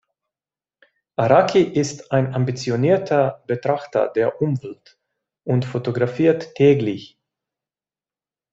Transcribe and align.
Araki 1.15 1.59
ist 1.61 2.11
ein 2.11 2.33
ambitionierter 2.33 3.43
Betrachter 3.45 4.07
der 4.07 4.41
Umwelt 4.41 4.97
und 5.43 5.63
fotografiert 5.63 6.55
täglich. 6.55 7.19